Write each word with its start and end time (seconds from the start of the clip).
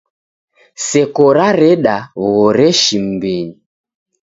Seko 0.85 1.25
rareda 1.37 1.95
w'uhoreshi 2.19 2.95
m'mbinyi. 3.03 3.55